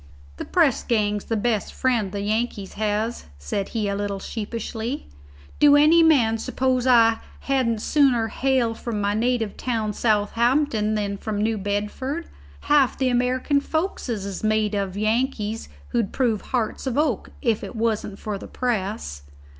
"The 0.37 0.45
press 0.45 0.81
gang's 0.83 1.25
the 1.25 1.37
best 1.37 1.71
friend 1.71 2.11
the 2.11 2.21
Yankees 2.21 2.73
has," 2.73 3.25
said 3.37 3.69
he 3.69 3.87
a 3.87 3.95
little 3.95 4.17
sheepishly. 4.17 5.05
"Do 5.59 5.75
any 5.75 6.01
man 6.01 6.39
suppose 6.39 6.87
I 6.87 7.19
hadn't 7.41 7.83
sooner 7.83 8.27
hail 8.29 8.73
from 8.73 8.99
my 8.99 9.13
native 9.13 9.57
town 9.57 9.93
Southampton 9.93 10.95
than 10.95 11.17
from 11.17 11.39
New 11.39 11.59
Bedford? 11.59 12.25
Half 12.61 12.97
the 12.97 13.09
American 13.09 13.61
foksles 13.61 14.25
is 14.25 14.43
made 14.43 14.73
up 14.73 14.87
of 14.87 14.97
Yankees 14.97 15.69
who'd 15.89 16.11
prove 16.11 16.41
hearts 16.49 16.87
of 16.87 16.97
oak 16.97 17.29
if 17.43 17.63
it 17.63 17.75
wasn't 17.75 18.17
for 18.17 18.39
the 18.39 18.47
press." 18.47 19.21